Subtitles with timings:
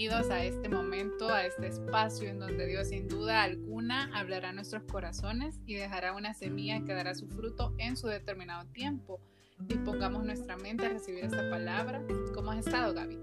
[0.00, 4.52] bienvenidos a este momento, a este espacio en donde Dios sin duda alguna hablará a
[4.54, 9.20] nuestros corazones y dejará una semilla que dará su fruto en su determinado tiempo.
[9.58, 12.00] Dispongamos nuestra mente a recibir esta palabra.
[12.32, 13.18] ¿Cómo has estado, Gaby?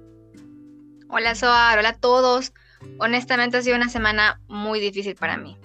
[1.09, 2.53] Hola, Soar, hola a todos.
[2.99, 5.57] Honestamente ha sido una semana muy difícil para mí.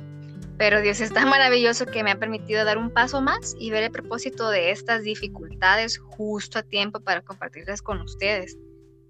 [0.56, 3.82] Pero Dios es tan maravilloso que me ha permitido dar un paso más y ver
[3.82, 8.56] el propósito de estas dificultades justo a tiempo para compartirlas con ustedes.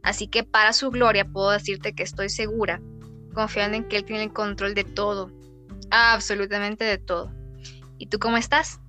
[0.02, 2.80] Así que para su gloria puedo decirte que estoy segura,
[3.34, 5.30] confiando en que Él tiene el control de todo,
[5.90, 7.32] absolutamente de todo.
[7.98, 8.80] ¿Y tú cómo estás?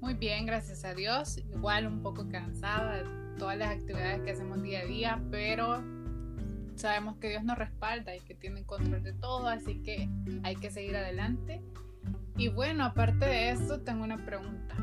[0.00, 1.38] Muy bien, gracias a Dios.
[1.38, 3.04] Igual un poco cansada de
[3.38, 5.82] todas las actividades que hacemos día a día, pero
[6.74, 10.08] sabemos que Dios nos respalda y que tiene control de todo, así que
[10.42, 11.62] hay que seguir adelante.
[12.36, 14.76] Y bueno, aparte de esto, tengo una pregunta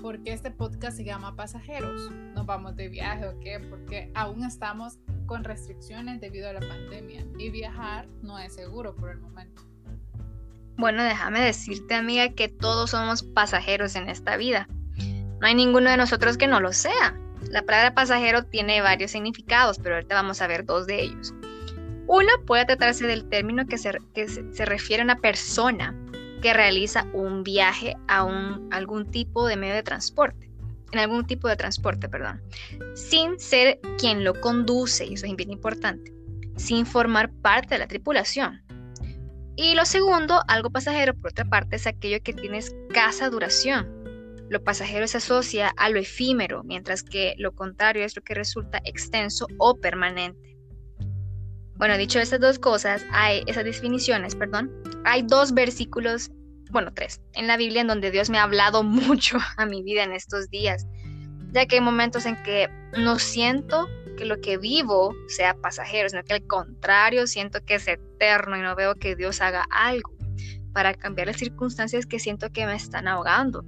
[0.00, 2.10] por este podcast se llama Pasajeros.
[2.34, 7.24] Nos vamos de viaje o qué, porque aún estamos con restricciones debido a la pandemia
[7.38, 9.62] y viajar no es seguro por el momento.
[10.76, 14.68] Bueno, déjame decirte, amiga, que todos somos pasajeros en esta vida.
[15.40, 17.18] No hay ninguno de nosotros que no lo sea.
[17.50, 21.34] La palabra pasajero tiene varios significados, pero ahorita vamos a ver dos de ellos.
[22.06, 25.94] Uno puede tratarse del término que se, que se refiere a una persona
[26.40, 30.50] que realiza un viaje a un, algún tipo de medio de transporte,
[30.92, 32.42] en algún tipo de transporte, perdón,
[32.94, 36.12] sin ser quien lo conduce, y eso es bien importante,
[36.56, 38.62] sin formar parte de la tripulación.
[39.56, 43.92] Y lo segundo, algo pasajero, por otra parte, es aquello que tiene escasa duración.
[44.48, 48.80] Lo pasajero se asocia a lo efímero, mientras que lo contrario es lo que resulta
[48.84, 50.57] extenso o permanente.
[51.78, 54.72] Bueno, dicho estas dos cosas, hay esas definiciones, perdón,
[55.04, 56.28] hay dos versículos,
[56.72, 60.02] bueno, tres, en la Biblia en donde Dios me ha hablado mucho a mi vida
[60.02, 60.88] en estos días,
[61.52, 62.68] ya que hay momentos en que
[62.98, 67.86] no siento que lo que vivo sea pasajero, sino que al contrario siento que es
[67.86, 70.12] eterno y no veo que Dios haga algo
[70.72, 73.64] para cambiar las circunstancias que siento que me están ahogando.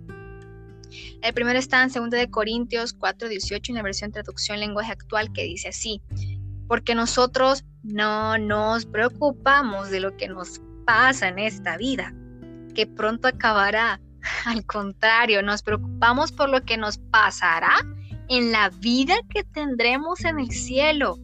[1.23, 5.45] El primero está en 2 de Corintios 4:18 en la versión traducción lenguaje actual que
[5.45, 6.03] dice así:
[6.71, 12.15] porque nosotros no nos preocupamos de lo que nos pasa en esta vida,
[12.75, 14.01] que pronto acabará.
[14.45, 17.75] Al contrario, nos preocupamos por lo que nos pasará
[18.29, 21.19] en la vida que tendremos en el cielo.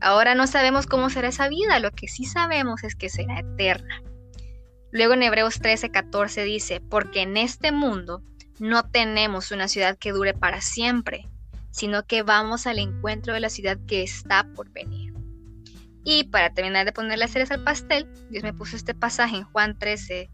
[0.00, 4.02] Ahora no sabemos cómo será esa vida, lo que sí sabemos es que será eterna.
[4.92, 8.22] Luego en Hebreos 13, 14 dice, porque en este mundo
[8.60, 11.28] no tenemos una ciudad que dure para siempre,
[11.72, 15.03] sino que vamos al encuentro de la ciudad que está por venir.
[16.04, 19.44] Y para terminar de poner las ceres al pastel, Dios me puso este pasaje en
[19.44, 20.30] Juan 13,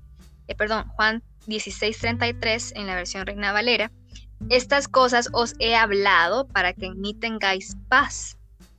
[0.48, 3.92] eh, perdón, Juan 16:33 en la versión Reina Valera.
[4.48, 8.36] Estas cosas os he hablado para que en mí tengáis paz.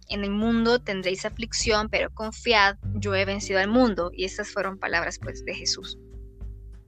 [0.09, 4.11] En el mundo tendréis aflicción, pero confiad, yo he vencido al mundo.
[4.13, 5.97] Y estas fueron palabras pues de Jesús.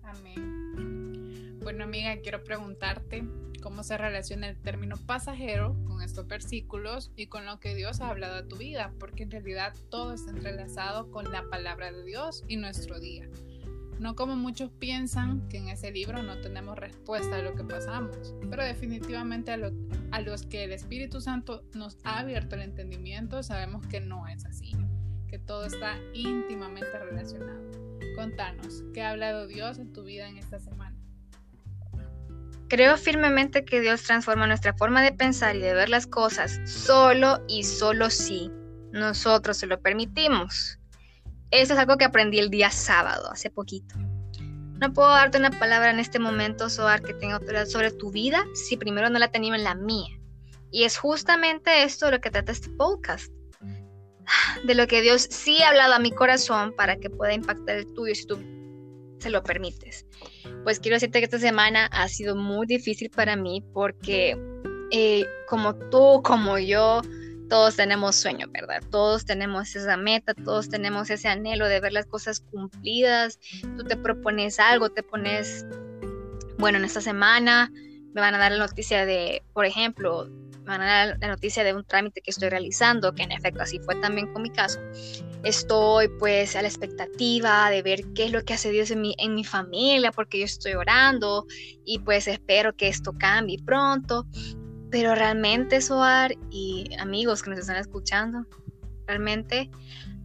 [0.03, 1.59] Amén.
[1.63, 3.23] Bueno amiga, quiero preguntarte,
[3.63, 8.09] cómo se relaciona el término pasajero con estos versículos y con lo que Dios ha
[8.09, 12.43] hablado a tu vida, porque en realidad todo está entrelazado con la palabra de Dios
[12.49, 13.29] y nuestro día.
[13.99, 18.35] No como muchos piensan que en ese libro no tenemos respuesta a lo que pasamos,
[18.49, 19.71] pero definitivamente a,
[20.11, 24.45] a los que el Espíritu Santo nos ha abierto el entendimiento sabemos que no es
[24.45, 24.75] así,
[25.29, 27.63] que todo está íntimamente relacionado.
[28.17, 30.92] Contanos, ¿qué ha hablado Dios en tu vida en esta semana?
[32.73, 37.45] Creo firmemente que Dios transforma nuestra forma de pensar y de ver las cosas solo
[37.47, 38.49] y solo si
[38.91, 40.79] nosotros se lo permitimos.
[41.51, 43.93] Eso es algo que aprendí el día sábado, hace poquito.
[44.79, 48.43] No puedo darte una palabra en este momento, Soar, que tenga autoridad sobre tu vida
[48.55, 50.19] si primero no la tenía en la mía.
[50.71, 53.31] Y es justamente esto lo que trata este podcast.
[54.65, 57.93] De lo que Dios sí ha hablado a mi corazón para que pueda impactar el
[57.93, 58.39] tuyo si tú
[59.19, 60.07] se lo permites.
[60.63, 64.37] Pues quiero decirte que esta semana ha sido muy difícil para mí porque
[64.91, 67.01] eh, como tú, como yo,
[67.49, 68.81] todos tenemos sueño, ¿verdad?
[68.89, 73.39] Todos tenemos esa meta, todos tenemos ese anhelo de ver las cosas cumplidas.
[73.77, 75.65] Tú te propones algo, te pones,
[76.57, 77.71] bueno, en esta semana
[78.13, 80.27] me van a dar la noticia de, por ejemplo,
[80.61, 83.61] me van a dar la noticia de un trámite que estoy realizando, que en efecto
[83.61, 84.79] así fue también con mi caso.
[85.43, 89.13] Estoy pues a la expectativa de ver qué es lo que hace Dios en mi,
[89.17, 91.45] en mi familia, porque yo estoy orando
[91.85, 94.25] y pues espero que esto cambie pronto.
[94.89, 98.45] Pero realmente, Soar y amigos que nos están escuchando,
[99.05, 99.69] realmente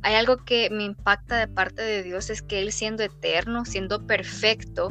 [0.03, 4.07] hay algo que me impacta de parte de Dios, es que Él siendo eterno, siendo
[4.07, 4.91] perfecto,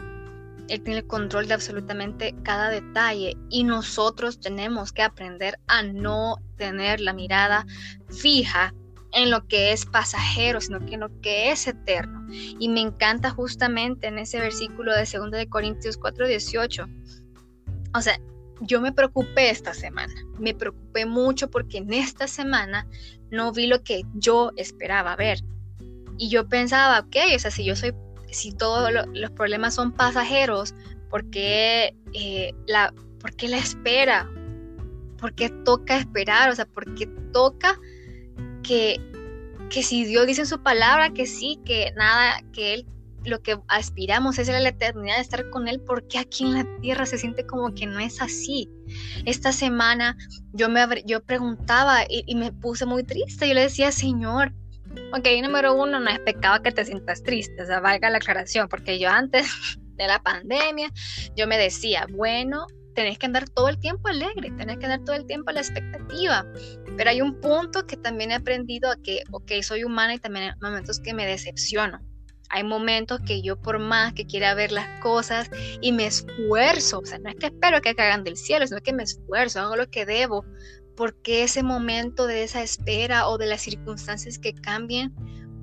[0.69, 6.37] él tiene el control de absolutamente cada detalle y nosotros tenemos que aprender a no
[6.57, 7.65] tener la mirada
[8.09, 8.73] fija
[9.13, 12.27] en lo que es pasajero, sino que en lo que es eterno.
[12.29, 16.87] Y me encanta justamente en ese versículo de 2 de Corintios 4:18.
[17.93, 18.19] O sea,
[18.61, 22.87] yo me preocupé esta semana, me preocupé mucho porque en esta semana
[23.31, 25.39] no vi lo que yo esperaba ver.
[26.17, 27.93] Y yo pensaba, ok, o sea, si yo soy,
[28.31, 30.73] si todos los problemas son pasajeros,
[31.09, 34.29] ¿por qué, eh, la, ¿por qué la espera?
[35.19, 36.49] ¿Por qué toca esperar?
[36.49, 37.79] O sea, ¿por qué toca
[38.67, 38.99] que,
[39.69, 42.87] que si Dios dice en su palabra que sí, que nada, que Él
[43.27, 47.05] lo que aspiramos es la eternidad de estar con Él, porque aquí en la tierra
[47.05, 48.69] se siente como que no es así.
[49.25, 50.17] Esta semana
[50.53, 53.47] yo me yo preguntaba y, me puse muy triste.
[53.47, 54.53] Yo le decía, Señor,
[55.13, 58.67] ok, número uno, no es pecado que te sientas triste, o sea, valga la aclaración,
[58.69, 59.47] porque yo antes
[59.97, 60.89] de la pandemia,
[61.35, 62.67] yo me decía, bueno,
[62.97, 65.59] tenés que andar todo el tiempo alegre, tenés que andar todo el tiempo a la
[65.59, 66.43] expectativa.
[66.97, 70.45] Pero hay un punto que también he aprendido a que, ok, soy humana y también
[70.45, 71.99] hay momentos que me decepciono.
[72.49, 77.05] Hay momentos que yo por más que quiera ver las cosas y me esfuerzo, o
[77.05, 79.91] sea, no es que espero que caigan del cielo, sino que me esfuerzo, hago lo
[79.91, 80.43] que debo,
[80.95, 85.13] porque ese momento de esa espera o de las circunstancias que cambien,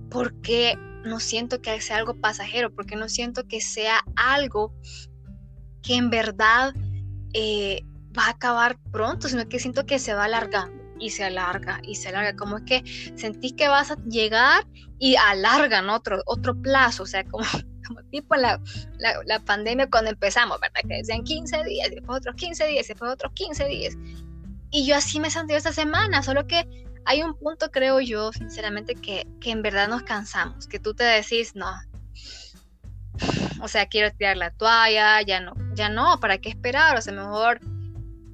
[0.08, 4.72] porque no siento que sea algo pasajero, porque no siento que sea algo
[5.82, 6.74] que en verdad
[7.34, 7.84] eh,
[8.16, 11.96] va a acabar pronto, sino que siento que se va alargando y se alarga y
[11.96, 12.84] se alarga, como es que
[13.16, 14.66] sentís que vas a llegar
[14.98, 17.44] y alargan otro, otro plazo, o sea, como,
[17.86, 18.60] como tipo la,
[18.98, 20.80] la, pandemia cuando empezamos, ¿verdad?
[20.88, 23.94] Que decían 15 días, después otros 15 días, después otros 15 días.
[24.70, 26.66] Y yo así me sentido esta semana, solo que
[27.04, 31.04] hay un punto, creo yo, sinceramente, que, que en verdad nos cansamos, que tú te
[31.04, 31.70] decís, no,
[33.60, 36.96] o sea, quiero tirar la toalla, ya no, ya no, ¿para qué esperar?
[36.96, 37.60] O sea, mejor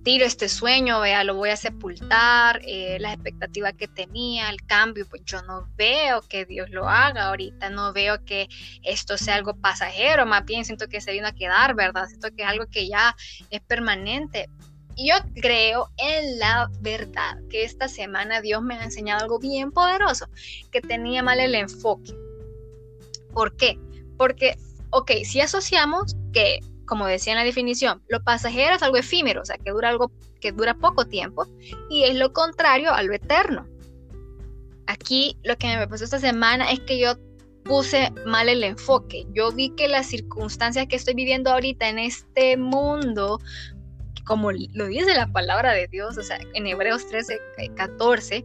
[0.03, 5.07] tiro este sueño, vea, lo voy a sepultar, eh, la expectativa que tenía, el cambio,
[5.09, 8.49] pues yo no veo que Dios lo haga ahorita, no veo que
[8.83, 12.07] esto sea algo pasajero, más bien siento que se vino a quedar, ¿verdad?
[12.07, 13.15] Siento que es algo que ya
[13.51, 14.49] es permanente.
[14.97, 19.71] Y yo creo en la verdad que esta semana Dios me ha enseñado algo bien
[19.71, 20.29] poderoso,
[20.71, 22.13] que tenía mal el enfoque.
[23.33, 23.79] ¿Por qué?
[24.17, 24.59] Porque,
[24.91, 26.61] ok, si asociamos que
[26.91, 30.11] como decía en la definición, lo pasajero es algo efímero, o sea, que dura algo
[30.41, 31.47] que dura poco tiempo,
[31.89, 33.65] y es lo contrario a lo eterno.
[34.89, 37.15] Aquí lo que me pasó esta semana es que yo
[37.63, 39.25] puse mal el enfoque.
[39.33, 43.39] Yo vi que las circunstancias que estoy viviendo ahorita en este mundo,
[44.25, 47.39] como lo dice la palabra de Dios, o sea, en Hebreos 13,
[47.77, 48.45] 14,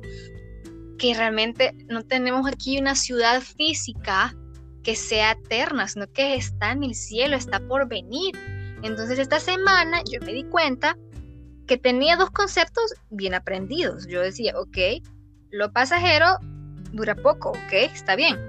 [0.99, 4.35] que realmente no tenemos aquí una ciudad física
[4.85, 8.37] que sea eterna, sino que está en el cielo, está por venir.
[8.83, 10.95] Entonces esta semana yo me di cuenta
[11.65, 14.05] que tenía dos conceptos bien aprendidos.
[14.07, 14.77] Yo decía, ok,
[15.49, 16.37] lo pasajero
[16.93, 18.39] dura poco, ok, está bien.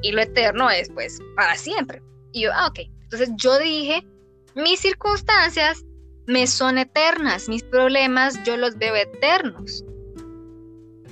[0.00, 2.02] Y lo eterno es pues para siempre.
[2.32, 2.78] Y yo, ah, ok.
[3.02, 4.06] Entonces yo dije,
[4.54, 5.84] mis circunstancias
[6.26, 9.84] me son eternas, mis problemas yo los veo eternos.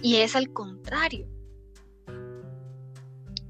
[0.03, 1.27] Y es al contrario.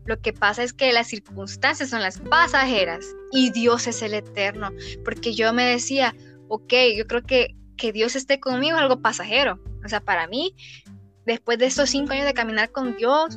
[0.06, 4.70] Lo que pasa es que las circunstancias son las pasajeras y Dios es el eterno.
[5.04, 6.14] Porque yo me decía,
[6.48, 9.60] ok, yo creo que que Dios esté conmigo es algo pasajero.
[9.84, 10.54] O sea, para mí,
[11.24, 13.36] después de estos cinco años de caminar con Dios,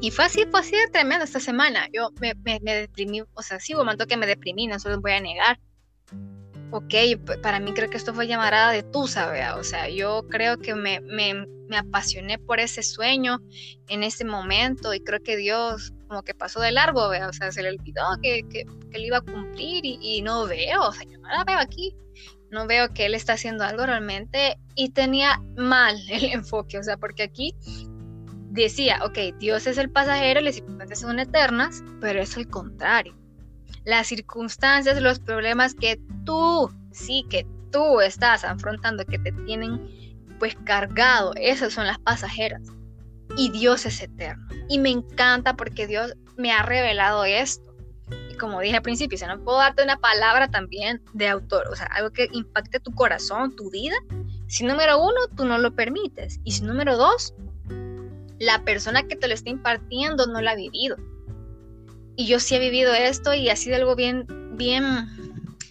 [0.00, 1.88] y fue así, fue así de tremendo esta semana.
[1.92, 3.74] Yo me, me, deprimí, o sea, sí,
[4.08, 5.58] que me deprimí, no se los voy a negar
[6.70, 6.94] ok,
[7.42, 9.56] para mí creo que esto fue llamarada de Tusa, ¿vea?
[9.56, 13.40] o sea, yo creo que me, me, me, apasioné por ese sueño
[13.88, 17.28] en ese momento y creo que Dios como que pasó de largo, ¿vea?
[17.28, 20.46] o sea, se le olvidó que, que, que él iba a cumplir y, y, no
[20.46, 21.94] veo, o sea, yo no la veo aquí,
[22.50, 26.96] no veo que él está haciendo algo realmente y tenía mal el enfoque, o sea,
[26.96, 27.54] porque aquí
[28.50, 33.17] decía, ok, Dios es el pasajero, las circunstancias son eternas, pero es el contrario
[33.84, 39.80] las circunstancias, los problemas que tú, sí, que tú estás afrontando, que te tienen
[40.38, 42.62] pues cargado, esas son las pasajeras.
[43.36, 44.46] Y Dios es eterno.
[44.68, 47.74] Y me encanta porque Dios me ha revelado esto.
[48.30, 51.76] Y como dije al principio, si no puedo darte una palabra también de autor, o
[51.76, 53.96] sea, algo que impacte tu corazón, tu vida.
[54.46, 56.40] Si número uno, tú no lo permites.
[56.44, 57.34] Y si número dos,
[58.38, 60.96] la persona que te lo está impartiendo no lo ha vivido.
[62.18, 65.06] Y yo sí he vivido esto y ha sido algo bien, bien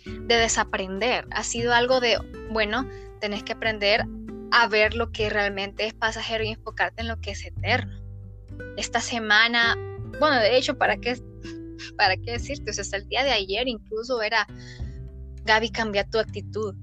[0.06, 1.28] de desaprender.
[1.32, 2.18] Ha sido algo de,
[2.52, 2.90] bueno,
[3.20, 4.06] tenés que aprender
[4.52, 8.02] a ver lo que realmente es pasajero y enfocarte en lo que es eterno.
[8.78, 9.76] Esta semana,
[10.22, 11.22] bueno, de hecho, ¿para qué,
[11.98, 12.72] para qué decirte?
[12.72, 14.48] O sea, hasta el día de ayer incluso era,
[15.44, 16.74] Gaby, cambia tu actitud.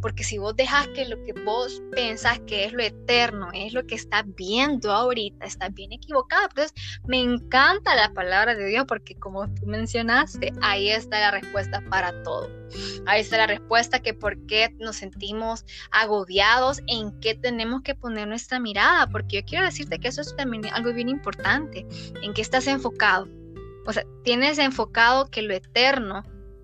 [0.00, 3.86] Porque si vos dejas que lo que vos pensás que es lo eterno, es lo
[3.86, 6.46] que estás viendo ahorita, estás bien equivocado.
[6.50, 6.74] Entonces,
[7.06, 12.22] me encanta la palabra de Dios porque como tú mencionaste, ahí está la respuesta para
[12.22, 12.50] todo.
[13.06, 18.28] Ahí está la respuesta que por qué nos sentimos agobiados, en qué tenemos que poner
[18.28, 19.08] nuestra mirada.
[19.08, 21.86] Porque yo quiero decirte que eso es también algo bien importante.
[22.22, 23.28] ¿En qué estás enfocado?
[23.86, 26.22] O sea, tienes enfocado que lo eterno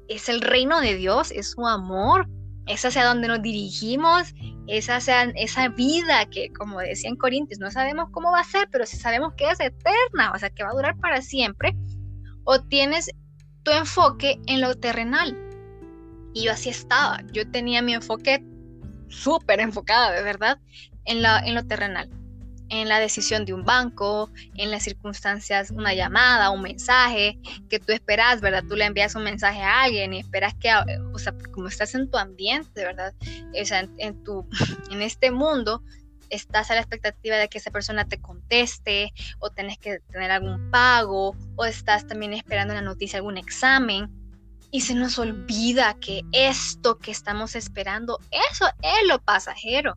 [0.09, 2.29] es el reino de Dios, es su amor,
[2.67, 4.35] es hacia donde nos dirigimos,
[4.67, 8.69] es hacia esa vida que, como decía en Corintios, no sabemos cómo va a ser,
[8.71, 11.77] pero sí sabemos que es eterna, o sea, que va a durar para siempre,
[12.45, 13.11] o tienes
[13.63, 15.37] tu enfoque en lo terrenal.
[16.33, 18.45] Y yo así estaba, yo tenía mi enfoque
[19.09, 20.59] súper enfocada, de verdad,
[21.05, 22.09] en, la, en lo terrenal
[22.71, 27.93] en la decisión de un banco, en las circunstancias, una llamada, un mensaje que tú
[27.93, 28.65] esperas, ¿verdad?
[28.67, 30.71] Tú le envías un mensaje a alguien y esperas que,
[31.13, 33.13] o sea, como estás en tu ambiente, ¿verdad?
[33.61, 34.49] O sea, en, tu,
[34.91, 35.83] en este mundo,
[36.31, 40.71] estás a la expectativa de que esa persona te conteste o tenés que tener algún
[40.71, 44.09] pago o estás también esperando una noticia, algún examen.
[44.73, 49.97] Y se nos olvida que esto que estamos esperando, eso es lo pasajero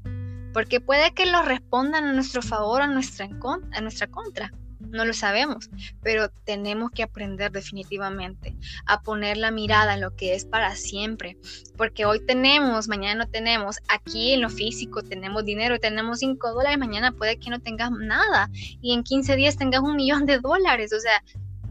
[0.53, 3.27] porque puede que lo respondan a nuestro favor a nuestra,
[3.72, 4.51] a nuestra contra.
[4.79, 5.69] No lo sabemos,
[6.03, 8.55] pero tenemos que aprender definitivamente
[8.86, 11.38] a poner la mirada en lo que es para siempre,
[11.77, 16.77] porque hoy tenemos, mañana no tenemos, aquí en lo físico tenemos dinero, tenemos 5 dólares,
[16.77, 20.93] mañana puede que no tengas nada y en 15 días tengas un millón de dólares,
[20.93, 21.24] o sea,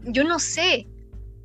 [0.03, 0.87] yo no sé,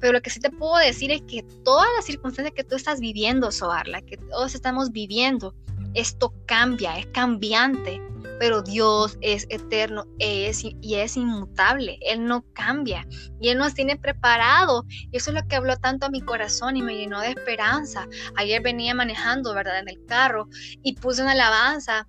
[0.01, 2.99] pero lo que sí te puedo decir es que todas las circunstancias que tú estás
[2.99, 5.55] viviendo, Soarla, que todos estamos viviendo,
[5.99, 8.01] esto cambia, es cambiante,
[8.39, 11.99] pero Dios es eterno es, y es inmutable.
[12.03, 13.07] Él no cambia
[13.41, 14.85] y Él nos tiene preparado.
[14.89, 18.07] Y eso es lo que habló tanto a mi corazón y me llenó de esperanza.
[18.37, 19.81] Ayer venía manejando, ¿verdad?
[19.81, 20.49] En el carro
[20.83, 22.07] y puse una alabanza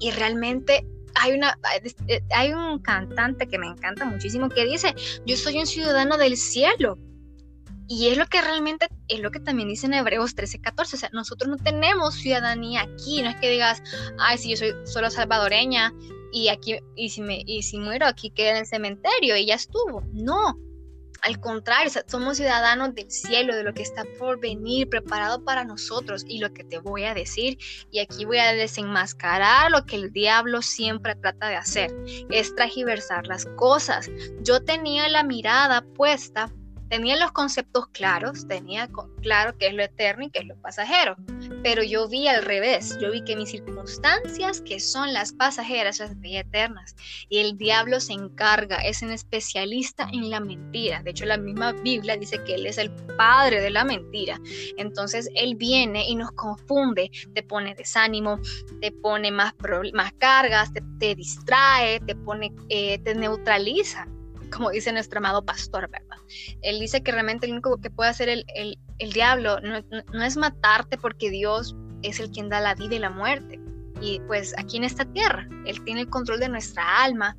[0.00, 1.58] y realmente hay, una,
[2.34, 4.94] hay un cantante que me encanta muchísimo que dice,
[5.26, 6.98] yo soy un ciudadano del cielo.
[7.90, 10.96] Y es lo que realmente, es lo que también dice en Hebreos 13, 14.
[10.96, 13.22] O sea, nosotros no tenemos ciudadanía aquí.
[13.22, 13.82] No es que digas,
[14.18, 15.94] ay, si yo soy solo salvadoreña
[16.30, 20.02] y aquí, y si, me, y si muero aquí queda en el cementerio y estuvo.
[20.12, 20.58] No.
[21.22, 26.24] Al contrario, somos ciudadanos del cielo, de lo que está por venir, preparado para nosotros.
[26.28, 27.58] Y lo que te voy a decir,
[27.90, 31.90] y aquí voy a desenmascarar lo que el diablo siempre trata de hacer,
[32.30, 34.10] es tragiversar las cosas.
[34.42, 36.52] Yo tenía la mirada puesta
[36.88, 38.88] tenía los conceptos claros, tenía
[39.22, 41.16] claro qué es lo eterno y qué es lo pasajero,
[41.62, 46.18] pero yo vi al revés, yo vi que mis circunstancias, que son las pasajeras, las
[46.20, 46.96] veía eternas,
[47.28, 51.72] y el diablo se encarga, es un especialista en la mentira, de hecho la misma
[51.72, 54.40] Biblia dice que él es el padre de la mentira,
[54.76, 58.40] entonces él viene y nos confunde, te pone desánimo,
[58.80, 59.54] te pone más,
[59.92, 64.06] más cargas, te, distrae, te pone, eh, te neutraliza
[64.48, 66.16] como dice nuestro amado pastor, ¿verdad?
[66.62, 68.44] Él dice que realmente lo único que puede hacer el,
[69.12, 73.60] diablo no, es matarte porque Dios es el quien da la vida y la muerte.
[74.00, 77.36] Y pues aquí en esta tierra, Él tiene el control de nuestra alma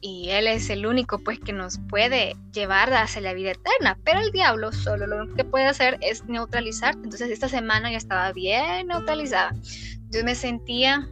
[0.00, 3.98] y Él es el único pues que nos puede llevar hacia la vida eterna.
[4.04, 7.04] Pero el diablo solo lo único que puede hacer es neutralizarte.
[7.04, 9.54] Entonces esta semana ya estaba bien neutralizada.
[10.10, 11.08] Yo me sentía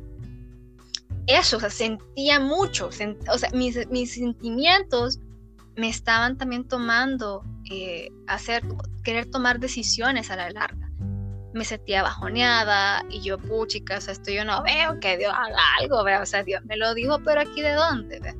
[1.26, 3.14] eso, o sea, sentía mucho, o sea,
[3.52, 3.74] mis,
[4.12, 5.20] sentimientos
[5.76, 8.62] me estaban también tomando, eh, hacer,
[9.04, 10.90] querer tomar decisiones a la larga.
[11.52, 15.58] Me sentía bajoneada y yo, puchica, o sea, esto yo no veo que Dios haga
[15.80, 18.36] algo, o sea, Dios me lo dijo, pero aquí de dónde,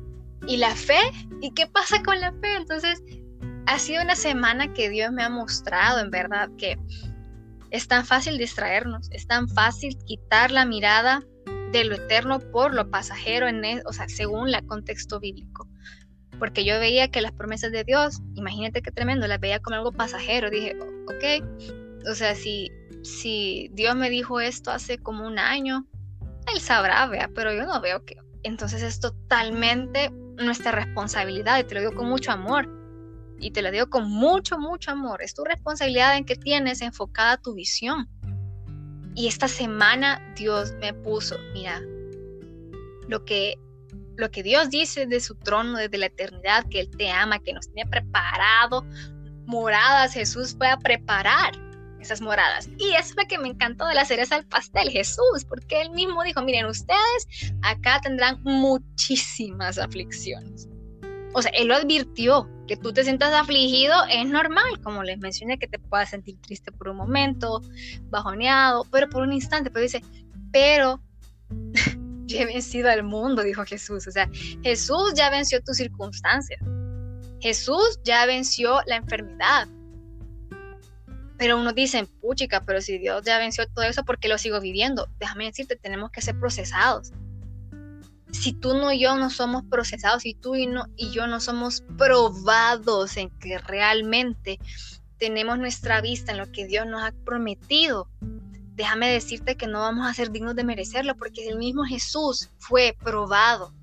[0.47, 0.99] Y la fe,
[1.41, 2.55] ¿y qué pasa con la fe?
[2.55, 3.03] Entonces,
[3.65, 6.77] ha sido una semana que Dios me ha mostrado, en verdad, que
[7.69, 11.23] es tan fácil distraernos, es tan fácil quitar la mirada
[11.71, 15.67] de lo eterno por lo pasajero, en e, o sea, según el contexto bíblico.
[16.39, 19.91] Porque yo veía que las promesas de Dios, imagínate qué tremendo, las veía como algo
[19.91, 20.49] pasajero.
[20.49, 21.45] Dije, ok,
[22.09, 22.71] o sea, si,
[23.03, 25.85] si Dios me dijo esto hace como un año,
[26.53, 28.17] Él sabrá, vea, pero yo no veo que.
[28.43, 32.67] Entonces es totalmente nuestra responsabilidad y te lo digo con mucho amor.
[33.39, 35.21] Y te lo digo con mucho, mucho amor.
[35.21, 38.07] Es tu responsabilidad en que tienes enfocada tu visión
[39.15, 41.81] y esta semana Dios me puso, mira,
[43.07, 43.55] lo que,
[44.15, 47.53] lo que Dios dice de su trono desde la eternidad, que Él te ama, que
[47.53, 48.85] nos tiene preparado
[49.45, 51.53] moradas, Jesús fue a preparar
[51.99, 52.69] esas moradas.
[52.77, 55.91] Y eso es lo que me encantó de la cereza al pastel, Jesús, porque Él
[55.91, 60.67] mismo dijo, miren, ustedes acá tendrán muchísimas aflicciones.
[61.33, 65.57] O sea, Él lo advirtió, que tú te sientas afligido es normal, como les mencioné,
[65.57, 67.61] que te puedas sentir triste por un momento,
[68.09, 70.01] bajoneado, pero por un instante, pero dice,
[70.51, 71.01] pero
[72.25, 74.07] ya he vencido al mundo, dijo Jesús.
[74.07, 74.29] O sea,
[74.63, 76.59] Jesús ya venció tus circunstancias.
[77.39, 79.67] Jesús ya venció la enfermedad.
[81.37, 84.61] Pero uno dice, puchica, pero si Dios ya venció todo eso, ¿por qué lo sigo
[84.61, 85.09] viviendo?
[85.19, 87.11] Déjame decirte, tenemos que ser procesados.
[88.31, 91.39] Si tú no y yo no somos procesados, si tú y, no, y yo no
[91.39, 94.59] somos probados en que realmente
[95.17, 98.07] tenemos nuestra vista en lo que Dios nos ha prometido,
[98.75, 102.95] déjame decirte que no vamos a ser dignos de merecerlo, porque el mismo Jesús fue
[103.03, 103.73] probado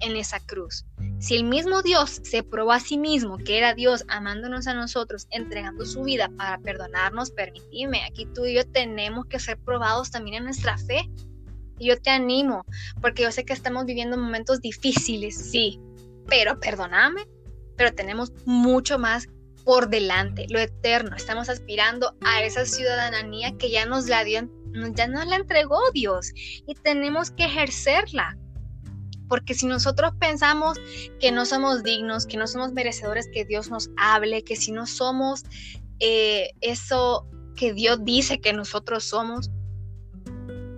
[0.00, 0.84] en esa cruz.
[1.18, 5.26] Si el mismo Dios se probó a sí mismo, que era Dios amándonos a nosotros,
[5.30, 10.36] entregando su vida para perdonarnos, permitime, aquí tú y yo tenemos que ser probados también
[10.36, 11.08] en nuestra fe.
[11.78, 12.64] Yo te animo,
[13.00, 15.80] porque yo sé que estamos viviendo momentos difíciles, sí,
[16.28, 17.26] pero perdóname,
[17.76, 19.28] pero tenemos mucho más
[19.64, 21.16] por delante, lo eterno.
[21.16, 24.48] Estamos aspirando a esa ciudadanía que ya nos la dio,
[24.94, 28.38] ya nos la entregó Dios y tenemos que ejercerla.
[29.28, 30.78] Porque si nosotros pensamos
[31.18, 34.86] que no somos dignos, que no somos merecedores que Dios nos hable, que si no
[34.86, 35.42] somos
[35.98, 39.50] eh, eso que Dios dice que nosotros somos,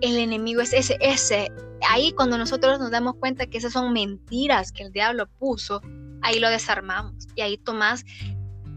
[0.01, 1.51] el enemigo es ese, ese.
[1.89, 5.81] Ahí cuando nosotros nos damos cuenta que esas son mentiras que el diablo puso,
[6.21, 8.03] ahí lo desarmamos y ahí tomas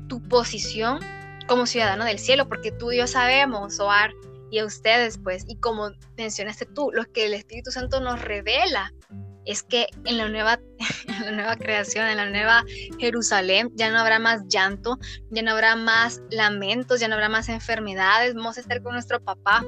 [0.09, 1.01] tu posición
[1.49, 4.13] como ciudadano del cielo, porque tú y yo sabemos, Oar,
[4.51, 8.93] y a ustedes, pues, y como mencionaste tú, lo que el Espíritu Santo nos revela
[9.45, 10.61] es que en la nueva,
[11.09, 12.65] en la nueva creación, en la nueva
[12.99, 14.99] Jerusalén, ya no habrá más llanto,
[15.31, 19.23] ya no habrá más lamentos, ya no habrá más enfermedades, vamos a estar con nuestro
[19.23, 19.65] papá.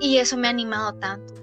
[0.00, 1.34] Y eso me ha animado tanto.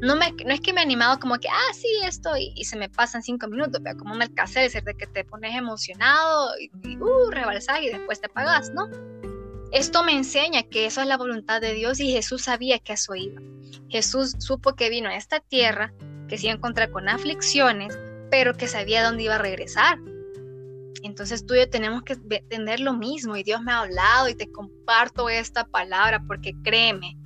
[0.00, 2.76] No, me, no es que me ha animado como que, ah, sí, esto, y, se
[2.76, 6.96] me pasan cinco minutos, pero como un alcácer de que te pones emocionado y, y
[6.98, 8.90] uh, rebalsas y después te apagas, ¿no?
[9.72, 13.14] Esto me enseña que eso es la voluntad de Dios y Jesús sabía que eso
[13.14, 13.40] iba.
[13.88, 15.92] Jesús supo que vino a esta tierra
[16.28, 17.98] que se iba a encontrar con aflicciones,
[18.30, 19.98] pero que sabía dónde iba a regresar.
[21.02, 24.34] Entonces tú y yo tenemos que tener lo mismo y Dios me ha hablado y
[24.34, 27.16] te comparto esta palabra porque créeme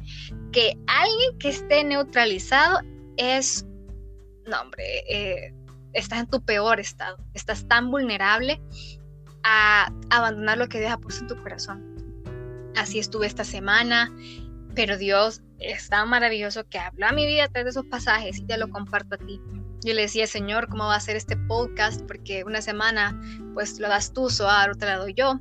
[0.53, 2.81] que alguien que esté neutralizado
[3.17, 3.67] es,
[4.47, 5.55] no hombre, eh,
[5.93, 8.61] estás en tu peor estado, estás tan vulnerable
[9.45, 12.73] a abandonar lo que Dios ha puesto en tu corazón.
[12.77, 14.15] Así estuve esta semana,
[14.75, 18.39] pero Dios es tan maravilloso que habló a mi vida a través de esos pasajes
[18.39, 19.41] y te lo comparto a ti.
[19.85, 22.03] Yo le decía, Señor, ¿cómo va a ser este podcast?
[22.07, 23.21] Porque una semana,
[23.55, 25.41] pues lo das tú, Soar, otra la doy yo.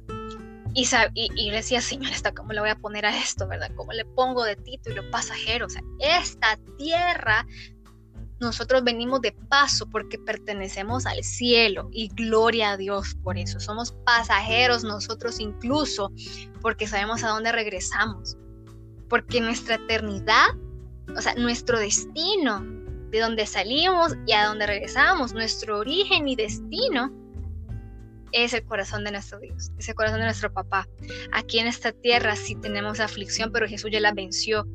[0.79, 3.71] Y, y, le decía, Señor, ¿cómo le voy a poner a esto, verdad?
[3.75, 5.65] ¿Cómo le pongo de título y lo pasajero?
[5.65, 7.47] O sea, esta tierra,
[8.39, 13.59] nosotros venimos de paso porque pertenecemos al cielo y gloria a Dios por eso.
[13.59, 16.11] Somos pasajeros nosotros incluso
[16.61, 18.37] porque sabemos a dónde regresamos
[19.09, 20.47] porque nuestra eternidad,
[21.15, 22.65] o sea, nuestro destino,
[23.09, 27.11] de donde salimos y a donde regresamos, nuestro origen y destino,
[28.31, 30.87] es el corazón de nuestro Dios, es el corazón de nuestro papá.
[31.31, 34.65] Aquí en esta tierra sí tenemos aflicción, pero Jesús ya la venció.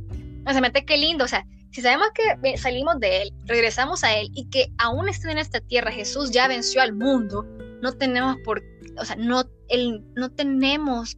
[0.47, 4.15] O sea, mete qué lindo, o sea, si sabemos que salimos de Él, regresamos a
[4.15, 7.47] Él y que aún está en esta tierra, Jesús ya venció al mundo,
[7.81, 8.63] no tenemos por,
[8.99, 11.17] o sea, no, el, no tenemos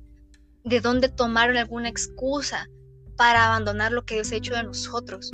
[0.62, 2.68] de dónde tomar alguna excusa
[3.16, 5.30] para abandonar lo que Dios ha hecho de nosotros.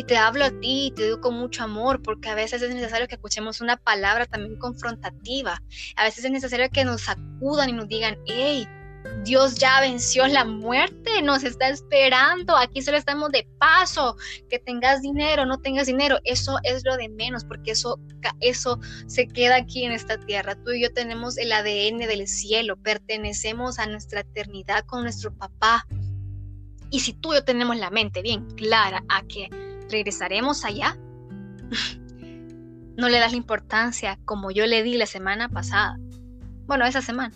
[0.00, 2.74] Y te hablo a ti y te digo con mucho amor, porque a veces es
[2.74, 5.62] necesario que escuchemos una palabra también confrontativa.
[5.96, 8.66] A veces es necesario que nos sacudan y nos digan, hey,
[9.24, 14.16] Dios ya venció la muerte, nos está esperando, aquí solo estamos de paso,
[14.48, 18.00] que tengas dinero, no tengas dinero, eso es lo de menos, porque eso,
[18.40, 20.54] eso se queda aquí en esta tierra.
[20.64, 25.86] Tú y yo tenemos el ADN del cielo, pertenecemos a nuestra eternidad con nuestro papá.
[26.90, 29.50] Y si tú y yo tenemos la mente bien clara a que
[29.90, 30.96] regresaremos allá,
[32.96, 35.98] no le das la importancia como yo le di la semana pasada.
[36.66, 37.34] Bueno, esa semana.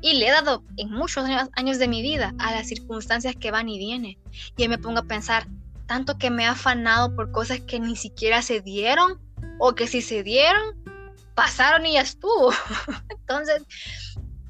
[0.00, 3.68] Y le he dado en muchos años de mi vida a las circunstancias que van
[3.68, 4.16] y vienen.
[4.56, 5.46] Y me pongo a pensar,
[5.86, 9.20] tanto que me he afanado por cosas que ni siquiera se dieron
[9.58, 10.76] o que si se dieron,
[11.34, 12.52] pasaron y ya estuvo.
[13.10, 13.64] Entonces,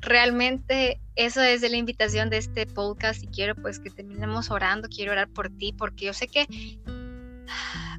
[0.01, 5.13] realmente eso es la invitación de este podcast y quiero pues que terminemos orando, quiero
[5.13, 6.47] orar por ti porque yo sé que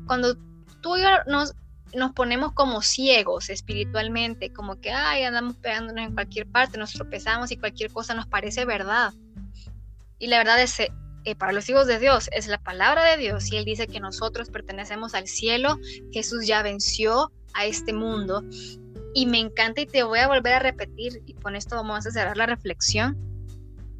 [0.05, 0.35] cuando
[0.81, 1.53] tú y yo nos,
[2.13, 7.57] ponemos como ciegos espiritualmente, como que ay, andamos pegándonos en cualquier parte, nos tropezamos y
[7.57, 9.13] cualquier cosa nos parece verdad.
[10.19, 13.51] Y la verdad es eh, para los hijos de Dios es la palabra de Dios
[13.51, 15.77] y Él dice que nosotros pertenecemos al cielo,
[16.11, 18.43] Jesús ya venció a este mundo
[19.13, 22.11] Y me encanta y te voy a volver a repetir, y con esto vamos a
[22.11, 23.17] cerrar la reflexión.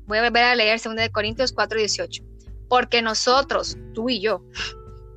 [0.05, 2.23] Voy a volver a leer 2 de Corintios 4:18.
[2.69, 4.43] Porque nosotros, tú y yo,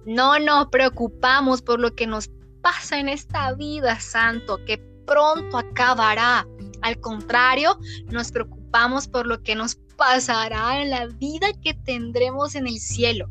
[0.07, 2.31] no nos preocupamos por lo que nos
[2.63, 6.47] pasa en esta vida, santo, que pronto acabará.
[6.83, 12.67] Al contrario, nos preocupamos por lo que nos pasará en la vida que tendremos en
[12.67, 13.29] el cielo.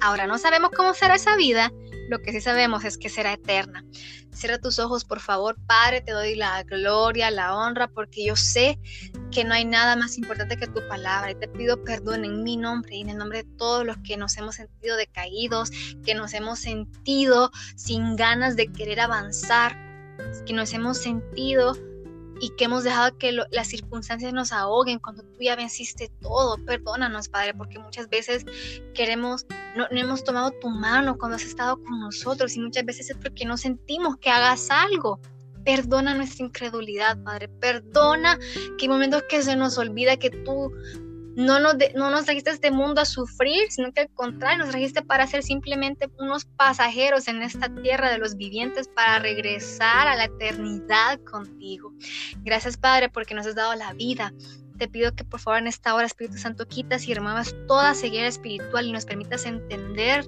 [0.00, 1.72] Ahora no sabemos cómo será esa vida,
[2.08, 3.84] lo que sí sabemos es que será eterna.
[4.32, 8.78] Cierra tus ojos, por favor, Padre, te doy la gloria, la honra, porque yo sé
[9.30, 11.30] que no hay nada más importante que tu palabra.
[11.30, 14.16] Y te pido perdón en mi nombre y en el nombre de todos los que
[14.16, 15.70] nos hemos sentido decaídos,
[16.04, 19.76] que nos hemos sentido sin ganas de querer avanzar,
[20.46, 21.76] que nos hemos sentido
[22.40, 26.56] y que hemos dejado que las circunstancias nos ahoguen cuando tú ya venciste todo.
[26.64, 28.44] Perdónanos, Padre, porque muchas veces
[28.94, 33.10] queremos, no, no, hemos tomado tu mano cuando has estado con nosotros y muchas veces
[33.10, 35.20] es porque no sentimos que hagas algo.
[35.64, 37.48] Perdona nuestra incredulidad, Padre.
[37.48, 38.38] Perdona
[38.76, 40.70] que hay momentos que se nos olvida que tú
[41.36, 45.42] no nos, a este mundo a sufrir, sino que al contrario, nos trajiste para ser
[45.42, 51.92] simplemente unos pasajeros en esta tierra de los vivientes para regresar a la eternidad contigo.
[52.44, 54.32] Gracias, Padre, porque nos has dado la vida.
[54.78, 58.26] Te pido que por favor en esta hora, Espíritu Santo, quitas y remuevas toda ceguera
[58.26, 60.24] espiritual y nos permitas entender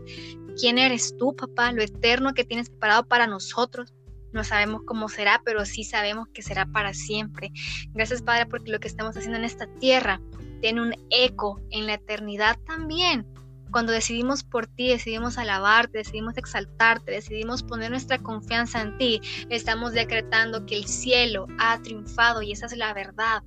[0.61, 3.93] quién eres tú, papá, lo eterno que tienes preparado para nosotros.
[4.33, 7.51] No sabemos cómo será, pero sí sabemos que será para siempre.
[7.95, 10.21] Gracias, Padre, porque lo que estamos haciendo en esta tierra
[10.61, 13.27] tiene un eco en la eternidad también.
[13.71, 19.93] Cuando decidimos por ti, decidimos alabarte, decidimos exaltarte, decidimos poner nuestra confianza en ti, estamos
[19.93, 23.43] decretando que el cielo ha triunfado y esa es la verdad.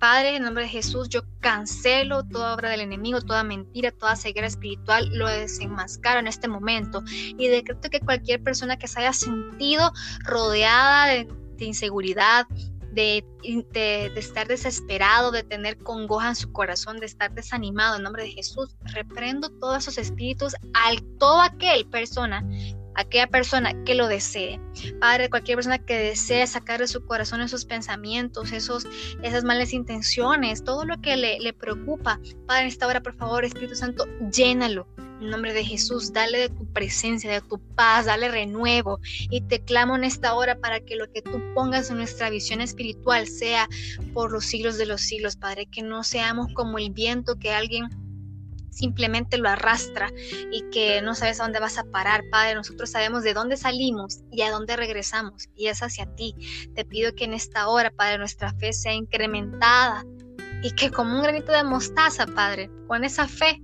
[0.00, 4.46] Padre, en nombre de Jesús, yo cancelo toda obra del enemigo, toda mentira, toda ceguera
[4.46, 9.92] espiritual, lo desenmascaro en este momento y decreto que cualquier persona que se haya sentido
[10.24, 12.46] rodeada de, de inseguridad,
[12.92, 13.24] de,
[14.16, 18.76] estar desesperado, de tener congoja en su corazón, de estar desanimado en nombre de Jesús.
[18.92, 22.44] Reprendo todos esos espíritus al todo aquel persona
[22.96, 24.60] aquella persona que lo desee.
[25.00, 28.86] Padre, cualquier persona que desee sacar de su corazón esos pensamientos, esos,
[29.22, 32.20] esas malas intenciones, todo lo que le, le preocupa.
[32.46, 34.86] Padre, en esta hora, por favor, Espíritu Santo, llénalo
[35.20, 39.00] en nombre de Jesús, dale de tu presencia, de tu paz, dale renuevo.
[39.30, 42.60] Y te clamo en esta hora para que lo que tú pongas en nuestra visión
[42.60, 43.68] espiritual sea
[44.14, 45.66] por los siglos de los siglos, Padre.
[45.66, 47.88] Que no seamos como el viento que alguien
[48.70, 50.10] simplemente lo arrastra
[50.50, 52.54] y que no sabes a dónde vas a parar, Padre.
[52.54, 56.34] Nosotros sabemos de dónde salimos y a dónde regresamos y es hacia ti.
[56.74, 60.04] Te pido que en esta hora, Padre, nuestra fe sea incrementada
[60.62, 63.60] y que como un granito de mostaza, Padre, con esa fe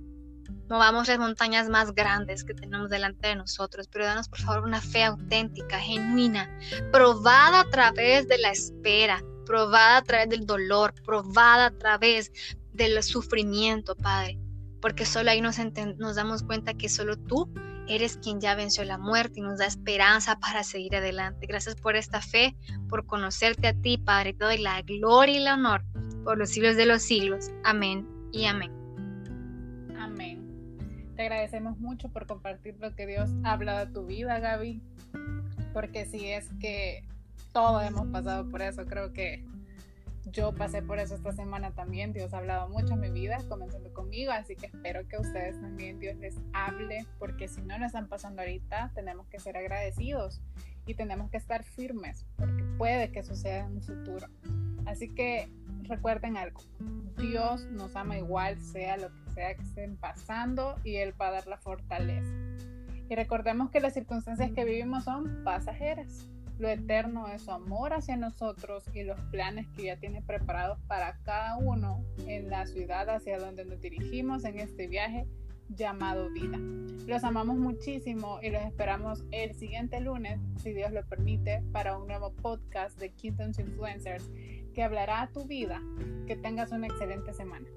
[0.69, 4.81] movamos las montañas más grandes que tenemos delante de nosotros, pero danos por favor una
[4.81, 6.49] fe auténtica, genuina,
[6.91, 12.31] probada a través de la espera, probada a través del dolor, probada a través
[12.73, 14.39] del sufrimiento, Padre,
[14.81, 15.57] porque solo ahí nos,
[16.15, 17.51] damos cuenta que solo tú
[17.87, 21.47] eres quien ya venció la muerte y nos da esperanza para seguir adelante.
[21.47, 22.55] Gracias por esta fe,
[22.89, 24.33] por conocerte a ti, Padre.
[24.33, 25.83] Te doy la gloria y el honor
[26.23, 27.49] por los siglos de los siglos.
[27.63, 28.76] Amén y amén.
[31.17, 34.83] Te agradecemos mucho por compartir lo que Dios ha hablado a tu vida, Gaby,
[35.73, 37.03] porque si es que
[37.51, 39.43] todos hemos pasado por eso, creo que
[40.31, 42.13] yo pasé por eso esta semana también.
[42.13, 45.99] Dios ha hablado mucho en mi vida, comenzando conmigo, así que espero que ustedes también
[45.99, 50.39] Dios les hable, porque si no lo están pasando ahorita, tenemos que ser agradecidos
[50.85, 54.27] y tenemos que estar firmes, porque puede que suceda en un futuro.
[54.85, 55.49] Así que
[55.81, 56.61] recuerden algo,
[57.17, 61.31] Dios nos ama igual, sea lo que sea que estén pasando y Él va a
[61.31, 62.33] dar la fortaleza.
[63.07, 66.27] Y recordemos que las circunstancias que vivimos son pasajeras.
[66.57, 71.19] Lo eterno es su amor hacia nosotros y los planes que ya tiene preparados para
[71.21, 75.27] cada uno en la ciudad hacia donde nos dirigimos en este viaje
[75.69, 76.57] llamado vida.
[77.05, 82.07] Los amamos muchísimo y los esperamos el siguiente lunes, si Dios lo permite, para un
[82.07, 84.31] nuevo podcast de Kingdoms Influencers
[84.73, 85.79] que hablará a tu vida.
[86.25, 87.67] Que tengas una excelente semana.